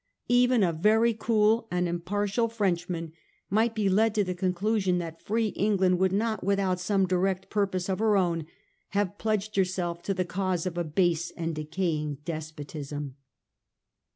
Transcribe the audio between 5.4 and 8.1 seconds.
England would not without some ■ direct purpose of